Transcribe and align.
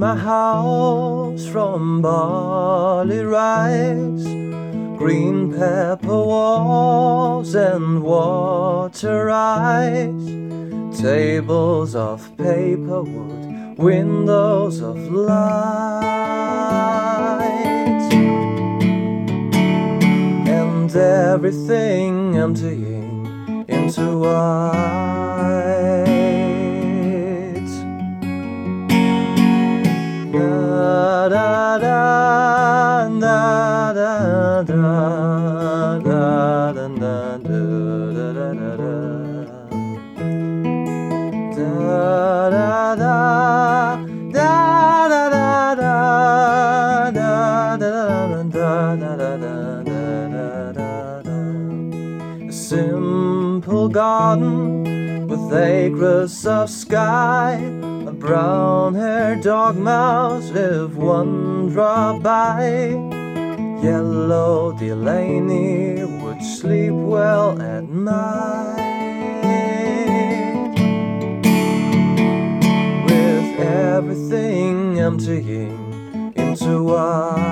house 0.00 1.46
from 1.46 2.00
barley 2.00 3.22
rice, 3.22 4.24
green 4.98 5.52
pepper 5.52 6.06
walls 6.08 7.54
and 7.54 8.02
water 8.02 9.30
ice, 9.30 10.26
tables 11.00 11.94
of 11.94 12.34
paper 12.38 13.02
wood, 13.02 13.76
windows 13.78 14.80
of 14.80 14.96
light, 15.12 15.40
and 20.48 20.96
everything 20.96 22.36
emptying 22.36 23.66
into 23.68 24.18
white. 24.18 25.39
Simple 52.70 53.88
garden 53.88 55.26
with 55.26 55.52
acres 55.52 56.46
of 56.46 56.70
sky. 56.70 57.54
A 58.06 58.12
brown 58.12 58.94
haired 58.94 59.42
dog 59.42 59.76
mouse 59.76 60.48
if 60.50 60.94
one 60.94 61.70
drop 61.70 62.22
by. 62.22 62.90
Yellow 63.82 64.70
Delaney 64.78 66.04
would 66.22 66.40
sleep 66.44 66.92
well 66.92 67.60
at 67.60 67.88
night. 67.88 68.76
With 73.04 73.60
everything 73.66 75.00
emptying 75.00 76.32
into 76.36 76.84
white. 76.84 77.49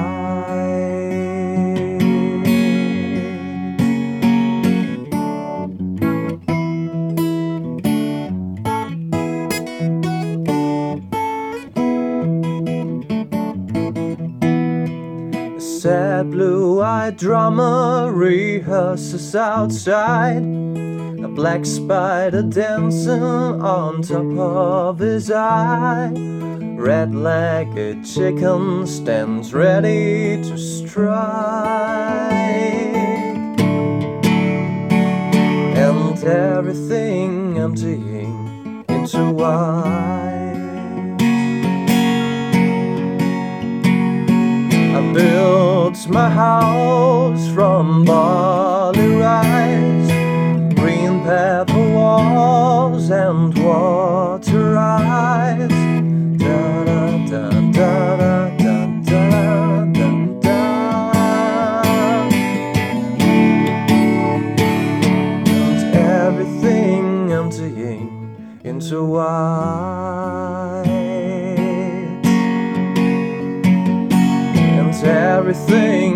Sad 15.79 16.33
blue 16.33 16.83
eyed 16.83 17.17
drummer 17.17 18.11
rehearses 18.13 19.37
outside. 19.37 20.43
A 21.23 21.29
black 21.29 21.65
spider 21.65 22.43
dancing 22.43 23.23
on 23.23 24.03
top 24.03 24.39
of 24.39 24.99
his 24.99 25.31
eye. 25.31 26.11
Red 26.77 27.15
legged 27.15 28.05
chicken 28.05 28.89
stands 28.89 29.55
ready 29.55 30.43
to 30.43 30.59
strike. 30.59 31.15
And 35.79 36.25
everything 36.25 37.59
emptying 37.59 38.85
into 38.89 39.31
white. 39.31 40.09
I 44.99 45.13
it's 45.91 46.07
my 46.07 46.29
house 46.29 47.49
from 47.49 48.05
barley 48.05 49.17
rice, 49.17 50.11
green 50.77 51.23
pepper 51.23 51.95
walls 51.95 53.09
and 53.11 53.57
water 53.59 54.77
eyes. 54.77 55.71
Da 56.37 56.85
da 56.85 57.27
da 57.27 57.51
da 57.73 57.73
da. 57.73 58.69
Everything 65.95 67.33
emptying 67.33 68.61
into 68.63 69.05
wine. 69.07 70.78
everything. 75.49 76.08